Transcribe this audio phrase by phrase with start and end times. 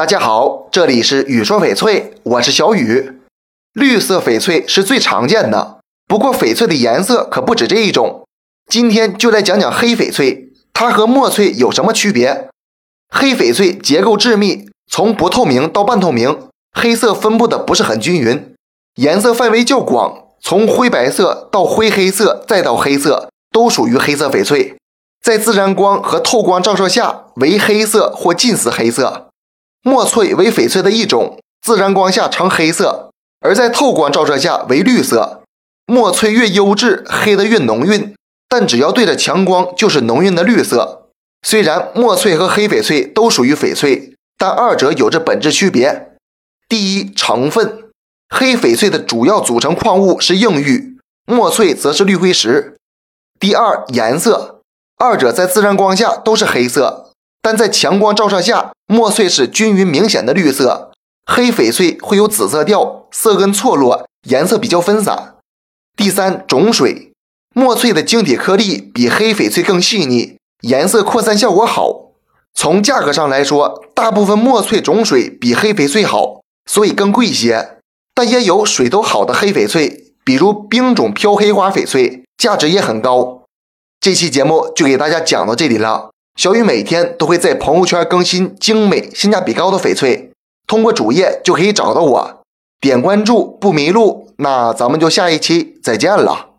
[0.00, 3.20] 大家好，这里是雨说翡翠，我是小雨。
[3.74, 8.26] 绿色翡翠是最常见的，不过翡翠的颜色可不止这一种。
[8.66, 12.48] 今天就来讲讲黑翡翠，它和墨翠有什么区别？
[13.10, 18.54] 黑翡翠结构致密，从不透明到半透明，黑色分布的不是很均匀，
[18.94, 24.78] 颜色范围较广，从灰白色到灰黑色再到黑色，都属于黑色翡翠。
[25.22, 29.26] 在自然光和透光照射下为黑色或近似黑色。
[29.82, 35.42] 墨翠为翡翠的一种，自然光下呈黑色，而在透光照射下为绿色。
[35.86, 38.14] 墨翠越优质，黑的越浓韵，
[38.48, 41.08] 但只要对着强光就是浓韵的绿色。
[41.42, 46.12] 虽然墨翠和黑翡翠都属于翡翠，但二者有着本质区别。
[46.68, 47.84] 第一，成分，
[48.28, 52.76] 黑翡翠的主要组成矿物是硬玉，墨翠则是绿辉石。
[53.40, 54.60] 第二，颜色，
[54.98, 57.09] 二者在自然光下都是黑色。
[57.42, 60.92] 但在强光照射下，墨翠是均匀明显的绿色，
[61.26, 65.36] 黑翡翠会有紫色调，色根错落，颜色比较分散。
[65.96, 67.12] 第三，种水，
[67.54, 72.12] 墨翠的晶体颗粒比黑翡翠更细腻，颜色扩散效果好。
[72.52, 77.78] 从价格上来说，大部分墨翠种水比黑翡翠好，所以更贵些。
[78.14, 83.44] 但也有水都好的黑翡翠，比如冰种飘黑花翡翠，价值也很高。
[84.00, 86.10] 这期节目就给大家讲到这里了。
[86.40, 90.32] 小雨每天都会在朋友圈更新精美、性价比高的翡翠，
[90.66, 92.40] 通过主页就可以找到我，
[92.80, 94.32] 点关注不迷路。
[94.38, 96.49] 那咱们就下一期再见了。